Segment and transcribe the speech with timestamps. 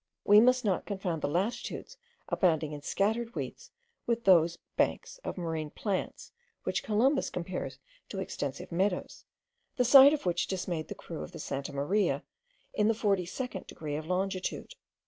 [0.25, 1.95] We must not confound the latitudes
[2.27, 3.69] abounding in scattered weeds
[4.07, 6.31] with those banks of marine plants,
[6.63, 7.77] which Columbus compares
[8.09, 9.25] to extensive meadows,
[9.75, 12.23] the sight of which dismayed the crew of the Santa Maria
[12.73, 14.73] in the forty second degree of longitude.